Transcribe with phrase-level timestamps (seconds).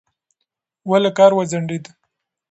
[0.89, 1.85] ولې کار وځنډېد؟